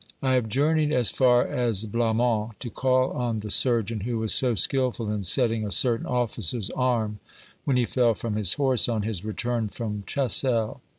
[0.19, 4.55] I have journeyed as far as Blammont to call on the surgeon who was so
[4.55, 7.19] skilful in setting a certain officer's arm
[7.65, 10.81] when he fell from his horse on his return from Chessel.